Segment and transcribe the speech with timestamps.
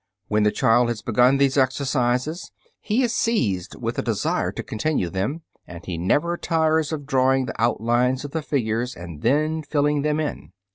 [0.29, 5.11] When the child has begun these exercises, he is seized with a desire to continue
[5.11, 10.01] them, and he never tires of drawing the outlines of the figures and then filling
[10.01, 10.53] them in.